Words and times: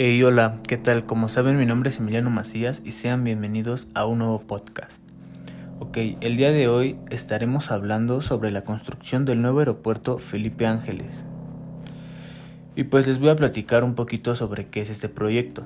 Hey, 0.00 0.22
hola, 0.22 0.60
¿qué 0.68 0.76
tal? 0.76 1.06
Como 1.06 1.28
saben, 1.28 1.58
mi 1.58 1.66
nombre 1.66 1.90
es 1.90 1.98
Emiliano 1.98 2.30
Macías 2.30 2.82
y 2.84 2.92
sean 2.92 3.24
bienvenidos 3.24 3.88
a 3.94 4.06
un 4.06 4.18
nuevo 4.18 4.38
podcast. 4.38 5.02
Ok, 5.80 5.96
el 6.20 6.36
día 6.36 6.52
de 6.52 6.68
hoy 6.68 6.96
estaremos 7.10 7.72
hablando 7.72 8.22
sobre 8.22 8.52
la 8.52 8.62
construcción 8.62 9.24
del 9.24 9.42
nuevo 9.42 9.58
aeropuerto 9.58 10.18
Felipe 10.18 10.66
Ángeles. 10.66 11.24
Y 12.76 12.84
pues 12.84 13.08
les 13.08 13.18
voy 13.18 13.30
a 13.30 13.34
platicar 13.34 13.82
un 13.82 13.96
poquito 13.96 14.36
sobre 14.36 14.68
qué 14.68 14.82
es 14.82 14.90
este 14.90 15.08
proyecto. 15.08 15.64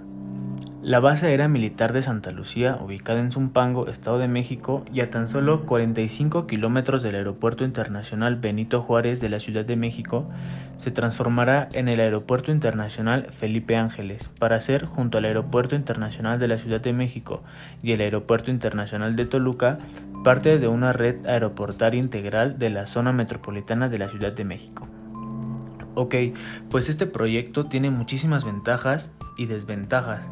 La 0.83 0.99
base 0.99 1.29
aérea 1.29 1.46
militar 1.46 1.93
de 1.93 2.03
Santa 2.03 2.33
Lucía, 2.33 2.77
ubicada 2.82 3.21
en 3.21 3.31
Zumpango, 3.31 3.87
Estado 3.87 4.19
de 4.19 4.27
México, 4.27 4.85
y 4.93 5.01
a 5.01 5.11
tan 5.11 5.29
solo 5.29 5.64
45 5.64 6.49
kilómetros 6.49 7.05
del 7.05 7.14
Aeropuerto 7.14 7.62
Internacional 7.62 8.35
Benito 8.35 8.82
Juárez 8.82 9.21
de 9.21 9.29
la 9.29 9.39
Ciudad 9.39 9.64
de 9.64 9.77
México, 9.77 10.29
se 10.79 10.91
transformará 10.91 11.68
en 11.73 11.87
el 11.87 12.00
Aeropuerto 12.00 12.50
Internacional 12.50 13.29
Felipe 13.39 13.76
Ángeles, 13.76 14.29
para 14.40 14.61
ser, 14.61 14.87
junto 14.87 15.18
al 15.18 15.26
Aeropuerto 15.26 15.76
Internacional 15.76 16.40
de 16.40 16.49
la 16.49 16.59
Ciudad 16.59 16.81
de 16.81 16.93
México 16.93 17.45
y 17.81 17.93
el 17.93 18.01
Aeropuerto 18.01 18.51
Internacional 18.51 19.14
de 19.14 19.26
Toluca, 19.26 19.79
parte 20.25 20.59
de 20.59 20.67
una 20.67 20.93
red 20.93 21.25
aeroportaria 21.26 22.01
integral 22.01 22.59
de 22.59 22.71
la 22.71 22.89
zona 22.89 23.12
metropolitana 23.12 23.89
de 23.89 23.99
la 23.99 24.09
Ciudad 24.09 24.32
de 24.32 24.45
México. 24.45 24.89
Ok, 25.95 26.17
pues 26.71 26.89
este 26.89 27.07
proyecto 27.07 27.67
tiene 27.67 27.90
muchísimas 27.90 28.45
ventajas 28.45 29.12
y 29.37 29.46
desventajas. 29.46 30.29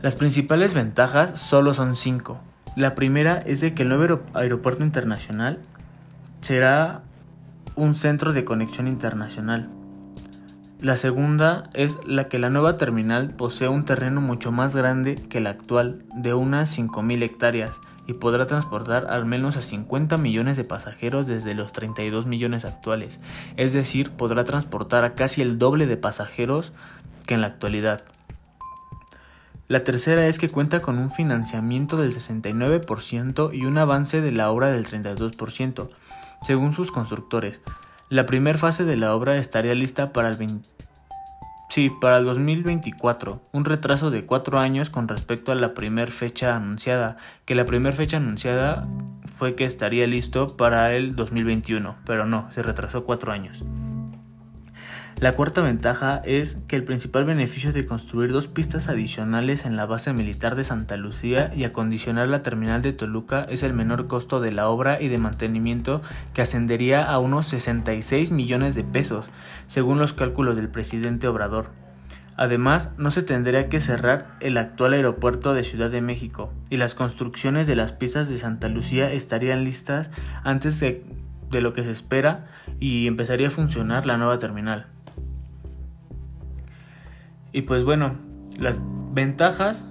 Las 0.00 0.14
principales 0.14 0.74
ventajas 0.74 1.40
solo 1.40 1.74
son 1.74 1.96
cinco. 1.96 2.38
La 2.76 2.94
primera 2.94 3.38
es 3.38 3.60
de 3.60 3.74
que 3.74 3.82
el 3.82 3.88
nuevo 3.88 4.20
aeropuerto 4.32 4.84
internacional 4.84 5.58
será 6.40 7.02
un 7.74 7.96
centro 7.96 8.32
de 8.32 8.44
conexión 8.44 8.86
internacional. 8.86 9.68
La 10.80 10.96
segunda 10.96 11.70
es 11.74 11.98
la 12.06 12.28
que 12.28 12.38
la 12.38 12.48
nueva 12.48 12.76
terminal 12.76 13.30
posee 13.30 13.66
un 13.66 13.84
terreno 13.84 14.20
mucho 14.20 14.52
más 14.52 14.76
grande 14.76 15.16
que 15.16 15.38
el 15.38 15.48
actual, 15.48 16.04
de 16.14 16.32
unas 16.32 16.78
5.000 16.78 17.20
hectáreas, 17.24 17.80
y 18.06 18.12
podrá 18.12 18.46
transportar 18.46 19.08
al 19.10 19.26
menos 19.26 19.56
a 19.56 19.62
50 19.62 20.16
millones 20.16 20.56
de 20.56 20.62
pasajeros 20.62 21.26
desde 21.26 21.54
los 21.54 21.72
32 21.72 22.26
millones 22.26 22.64
actuales, 22.64 23.18
es 23.56 23.72
decir, 23.72 24.12
podrá 24.12 24.44
transportar 24.44 25.02
a 25.02 25.16
casi 25.16 25.42
el 25.42 25.58
doble 25.58 25.86
de 25.86 25.96
pasajeros 25.96 26.72
que 27.26 27.34
en 27.34 27.40
la 27.40 27.48
actualidad. 27.48 28.04
La 29.68 29.84
tercera 29.84 30.26
es 30.26 30.38
que 30.38 30.48
cuenta 30.48 30.80
con 30.80 30.98
un 30.98 31.10
financiamiento 31.10 31.98
del 31.98 32.14
69% 32.14 33.50
y 33.52 33.66
un 33.66 33.76
avance 33.76 34.22
de 34.22 34.32
la 34.32 34.50
obra 34.50 34.72
del 34.72 34.86
32%, 34.86 35.90
según 36.42 36.72
sus 36.72 36.90
constructores. 36.90 37.60
La 38.08 38.24
primera 38.24 38.56
fase 38.56 38.86
de 38.86 38.96
la 38.96 39.14
obra 39.14 39.36
estaría 39.36 39.74
lista 39.74 40.14
para 40.14 40.30
el 40.30 40.38
para 42.00 42.18
el 42.18 42.24
2024, 42.24 43.40
un 43.52 43.64
retraso 43.64 44.10
de 44.10 44.24
cuatro 44.24 44.58
años 44.58 44.90
con 44.90 45.06
respecto 45.06 45.52
a 45.52 45.54
la 45.54 45.74
primera 45.74 46.10
fecha 46.10 46.56
anunciada, 46.56 47.18
que 47.44 47.54
la 47.54 47.66
primera 47.66 47.94
fecha 47.94 48.16
anunciada 48.16 48.88
fue 49.36 49.54
que 49.54 49.64
estaría 49.64 50.06
listo 50.06 50.56
para 50.56 50.94
el 50.96 51.14
2021, 51.14 51.94
pero 52.04 52.26
no, 52.26 52.50
se 52.50 52.62
retrasó 52.62 53.04
cuatro 53.04 53.30
años. 53.30 53.62
La 55.20 55.32
cuarta 55.32 55.62
ventaja 55.62 56.22
es 56.24 56.58
que 56.68 56.76
el 56.76 56.84
principal 56.84 57.24
beneficio 57.24 57.72
de 57.72 57.86
construir 57.86 58.30
dos 58.30 58.46
pistas 58.46 58.88
adicionales 58.88 59.64
en 59.64 59.76
la 59.76 59.84
base 59.84 60.12
militar 60.12 60.54
de 60.54 60.62
Santa 60.62 60.96
Lucía 60.96 61.52
y 61.56 61.64
acondicionar 61.64 62.28
la 62.28 62.44
terminal 62.44 62.82
de 62.82 62.92
Toluca 62.92 63.44
es 63.50 63.64
el 63.64 63.72
menor 63.72 64.06
costo 64.06 64.40
de 64.40 64.52
la 64.52 64.68
obra 64.68 65.02
y 65.02 65.08
de 65.08 65.18
mantenimiento 65.18 66.02
que 66.34 66.42
ascendería 66.42 67.04
a 67.04 67.18
unos 67.18 67.46
66 67.48 68.30
millones 68.30 68.76
de 68.76 68.84
pesos, 68.84 69.30
según 69.66 69.98
los 69.98 70.12
cálculos 70.12 70.54
del 70.54 70.68
presidente 70.68 71.26
Obrador. 71.26 71.70
Además, 72.36 72.92
no 72.98 73.10
se 73.10 73.22
tendría 73.22 73.68
que 73.68 73.80
cerrar 73.80 74.36
el 74.38 74.56
actual 74.56 74.92
aeropuerto 74.92 75.54
de 75.54 75.64
Ciudad 75.64 75.90
de 75.90 76.00
México 76.00 76.52
y 76.70 76.76
las 76.76 76.94
construcciones 76.94 77.66
de 77.66 77.74
las 77.74 77.92
pistas 77.92 78.28
de 78.28 78.38
Santa 78.38 78.68
Lucía 78.68 79.10
estarían 79.10 79.64
listas 79.64 80.10
antes 80.44 80.78
de, 80.78 81.04
de 81.50 81.60
lo 81.60 81.72
que 81.72 81.84
se 81.84 81.90
espera 81.90 82.46
y 82.78 83.06
empezaría 83.06 83.48
a 83.48 83.50
funcionar 83.50 84.06
la 84.06 84.16
nueva 84.16 84.38
terminal. 84.38 84.86
Y 87.52 87.62
pues 87.62 87.84
bueno, 87.84 88.16
las 88.58 88.80
ventajas 89.12 89.88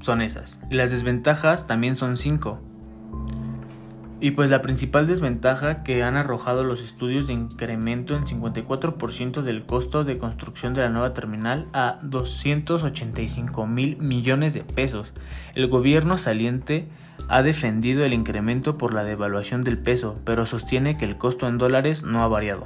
son 0.00 0.22
esas. 0.22 0.60
Y 0.70 0.74
las 0.74 0.90
desventajas 0.90 1.66
también 1.66 1.96
son 1.96 2.16
cinco. 2.16 2.60
Y 4.22 4.32
pues 4.32 4.50
la 4.50 4.60
principal 4.60 5.06
desventaja 5.06 5.82
que 5.82 6.02
han 6.02 6.18
arrojado 6.18 6.62
los 6.62 6.82
estudios 6.82 7.26
de 7.26 7.32
incremento 7.32 8.14
en 8.14 8.24
54% 8.26 9.40
del 9.40 9.64
costo 9.64 10.04
de 10.04 10.18
construcción 10.18 10.74
de 10.74 10.82
la 10.82 10.90
nueva 10.90 11.14
terminal 11.14 11.68
a 11.72 11.98
285 12.02 13.66
mil 13.66 13.96
millones 13.96 14.52
de 14.52 14.62
pesos. 14.62 15.14
El 15.54 15.68
gobierno 15.68 16.18
saliente 16.18 16.86
ha 17.28 17.42
defendido 17.42 18.04
el 18.04 18.12
incremento 18.12 18.78
por 18.78 18.94
la 18.94 19.04
devaluación 19.04 19.64
del 19.64 19.78
peso, 19.78 20.20
pero 20.24 20.46
sostiene 20.46 20.96
que 20.96 21.04
el 21.04 21.18
costo 21.18 21.48
en 21.48 21.58
dólares 21.58 22.02
no 22.02 22.22
ha 22.22 22.28
variado. 22.28 22.64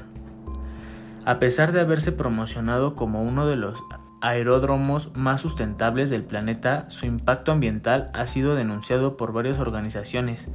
A 1.25 1.39
pesar 1.39 1.73
de 1.73 1.81
haberse 1.81 2.13
promocionado 2.13 2.95
como 2.97 3.23
uno 3.23 3.47
de 3.47 3.57
los 3.57 3.83
aeródromos 4.21 5.11
más 5.15 5.41
sustentables 5.41 6.11
del 6.11 6.25
planeta, 6.25 6.89
su 6.91 7.07
impacto 7.07 7.53
ambiental 7.53 8.11
ha 8.15 8.27
sido 8.27 8.55
denunciado 8.55 9.17
por 9.17 9.33
varias 9.33 9.59
organizaciones. 9.59 10.51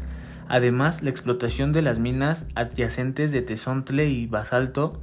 Además, 0.48 1.04
la 1.04 1.10
explotación 1.10 1.74
de 1.74 1.82
las 1.82 2.00
minas 2.00 2.46
adyacentes 2.56 3.32
de 3.32 3.42
tesontle 3.42 4.10
y 4.10 4.26
basalto 4.26 5.02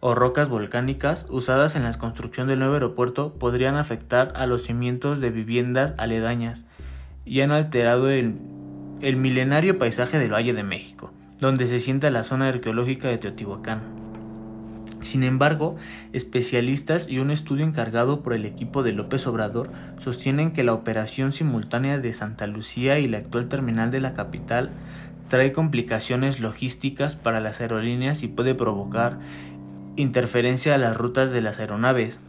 o 0.00 0.14
rocas 0.14 0.48
volcánicas 0.48 1.26
usadas 1.30 1.74
en 1.74 1.82
la 1.82 1.92
construcción 1.94 2.46
del 2.46 2.60
nuevo 2.60 2.74
aeropuerto 2.74 3.34
podrían 3.34 3.76
afectar 3.76 4.32
a 4.36 4.46
los 4.46 4.62
cimientos 4.62 5.20
de 5.20 5.30
viviendas 5.30 5.94
aledañas 5.98 6.64
y 7.26 7.40
han 7.42 7.50
alterado 7.50 8.08
el, 8.08 8.36
el 9.02 9.16
milenario 9.16 9.76
paisaje 9.76 10.18
del 10.18 10.32
Valle 10.32 10.54
de 10.54 10.62
México, 10.62 11.12
donde 11.38 11.66
se 11.66 11.80
sienta 11.80 12.10
la 12.10 12.22
zona 12.22 12.48
arqueológica 12.48 13.08
de 13.08 13.18
Teotihuacán. 13.18 13.80
Sin 15.02 15.22
embargo, 15.22 15.76
especialistas 16.12 17.08
y 17.08 17.18
un 17.18 17.30
estudio 17.30 17.64
encargado 17.66 18.22
por 18.22 18.32
el 18.32 18.44
equipo 18.44 18.82
de 18.82 18.92
López 18.92 19.26
Obrador 19.26 19.70
sostienen 19.98 20.52
que 20.52 20.64
la 20.64 20.72
operación 20.72 21.32
simultánea 21.32 21.98
de 21.98 22.12
Santa 22.12 22.46
Lucía 22.46 22.98
y 22.98 23.06
la 23.06 23.18
actual 23.18 23.48
terminal 23.48 23.90
de 23.90 24.00
la 24.00 24.14
capital 24.14 24.70
trae 25.28 25.52
complicaciones 25.52 26.40
logísticas 26.40 27.16
para 27.16 27.40
las 27.40 27.60
aerolíneas 27.60 28.22
y 28.22 28.28
puede 28.28 28.54
provocar 28.54 29.18
interferencia 29.96 30.74
a 30.74 30.78
las 30.78 30.96
rutas 30.96 31.30
de 31.30 31.40
las 31.40 31.58
aeronaves. 31.58 32.20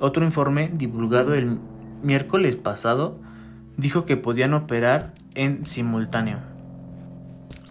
Otro 0.00 0.24
informe 0.24 0.70
divulgado 0.72 1.34
el 1.34 1.58
miércoles 2.02 2.56
pasado 2.56 3.18
dijo 3.76 4.06
que 4.06 4.16
podían 4.16 4.54
operar 4.54 5.12
en 5.34 5.66
simultáneo. 5.66 6.38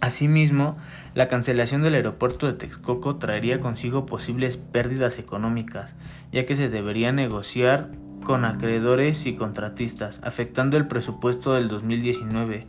Asimismo, 0.00 0.76
la 1.14 1.28
cancelación 1.28 1.82
del 1.82 1.94
aeropuerto 1.94 2.46
de 2.46 2.52
Texcoco 2.52 3.16
traería 3.16 3.60
consigo 3.60 4.04
posibles 4.04 4.58
pérdidas 4.58 5.18
económicas, 5.18 5.94
ya 6.30 6.44
que 6.44 6.56
se 6.56 6.68
debería 6.68 7.10
negociar 7.10 7.88
con 8.22 8.44
acreedores 8.44 9.24
y 9.24 9.34
contratistas, 9.34 10.20
afectando 10.22 10.76
el 10.76 10.86
presupuesto 10.88 11.54
del 11.54 11.68
2019. 11.68 12.66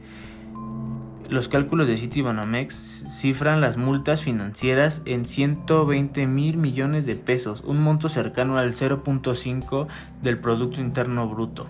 Los 1.27 1.49
cálculos 1.49 1.87
de 1.87 1.97
Citibanamex 1.97 3.05
cifran 3.19 3.59
las 3.59 3.77
multas 3.77 4.23
financieras 4.23 5.01
en 5.05 5.25
120 5.25 6.27
mil 6.27 6.57
millones 6.57 7.05
de 7.05 7.15
pesos, 7.15 7.63
un 7.65 7.81
monto 7.81 8.09
cercano 8.09 8.57
al 8.57 8.75
0.5 8.75 9.87
del 10.21 10.37
Producto 10.37 10.79
Interno 10.79 11.27
Bruto. 11.27 11.67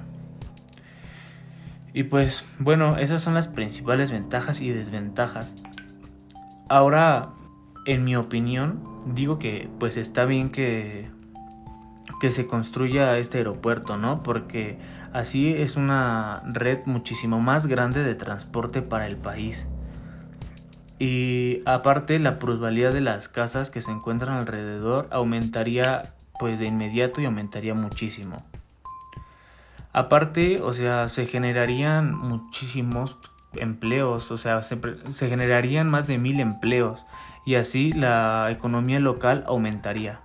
Y 1.95 2.03
pues 2.03 2.43
bueno, 2.59 2.97
esas 2.97 3.23
son 3.23 3.35
las 3.35 3.47
principales 3.47 4.11
ventajas 4.11 4.59
y 4.59 4.69
desventajas. 4.69 5.55
Ahora, 6.67 7.29
en 7.85 8.03
mi 8.03 8.17
opinión, 8.17 8.83
digo 9.15 9.39
que 9.39 9.69
pues 9.79 9.95
está 9.95 10.25
bien 10.25 10.49
que, 10.49 11.07
que 12.19 12.31
se 12.31 12.47
construya 12.47 13.17
este 13.17 13.37
aeropuerto, 13.37 13.95
¿no? 13.95 14.23
Porque 14.23 14.77
así 15.13 15.53
es 15.53 15.77
una 15.77 16.43
red 16.45 16.79
muchísimo 16.85 17.39
más 17.39 17.65
grande 17.65 18.03
de 18.03 18.13
transporte 18.13 18.81
para 18.81 19.07
el 19.07 19.15
país. 19.15 19.65
Y 20.99 21.61
aparte 21.65 22.19
la 22.19 22.39
plusvalía 22.39 22.89
de 22.89 22.99
las 22.99 23.29
casas 23.29 23.69
que 23.69 23.79
se 23.79 23.91
encuentran 23.91 24.35
alrededor 24.35 25.07
aumentaría 25.11 26.13
pues 26.39 26.59
de 26.59 26.65
inmediato 26.65 27.21
y 27.21 27.25
aumentaría 27.25 27.73
muchísimo. 27.73 28.43
Aparte, 29.95 30.61
o 30.61 30.73
sea, 30.73 31.07
se 31.07 31.25
generarían 31.25 32.13
muchísimos 32.13 33.17
empleos, 33.53 34.29
o 34.29 34.37
sea, 34.37 34.61
se, 34.61 34.77
generarían 35.29 35.89
más 35.89 36.05
de 36.05 36.17
mil 36.17 36.41
empleos 36.41 37.05
y 37.45 37.55
así 37.55 37.93
la 37.93 38.51
economía 38.51 38.99
local 38.99 39.45
aumentaría. 39.47 40.19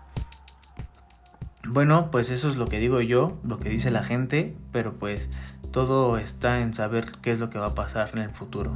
Bueno, 1.64 2.10
pues 2.10 2.30
eso 2.30 2.48
es 2.48 2.56
lo 2.56 2.64
que 2.66 2.80
digo 2.80 3.00
yo, 3.00 3.38
lo 3.44 3.60
que 3.60 3.68
dice 3.68 3.92
la 3.92 4.02
gente, 4.02 4.56
pero 4.72 4.94
pues 4.94 5.28
todo 5.70 6.18
está 6.18 6.62
en 6.62 6.74
saber 6.74 7.06
qué 7.22 7.30
es 7.30 7.38
lo 7.38 7.48
que 7.48 7.60
va 7.60 7.66
a 7.66 7.74
pasar 7.76 8.10
en 8.14 8.22
el 8.22 8.30
futuro. 8.30 8.72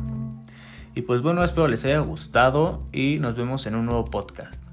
Y 0.94 1.02
pues 1.02 1.23
bueno, 1.23 1.43
espero 1.43 1.67
les 1.67 1.85
haya 1.87 1.99
gustado 1.99 2.85
y 2.93 3.19
nos 3.19 3.35
vemos 3.35 3.67
en 3.67 3.75
un 3.75 3.87
nuevo 3.87 4.05
podcast. 4.05 4.64